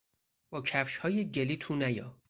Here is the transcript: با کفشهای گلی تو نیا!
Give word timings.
با 0.49 0.61
کفشهای 0.61 1.31
گلی 1.31 1.57
تو 1.57 1.75
نیا! 1.75 2.19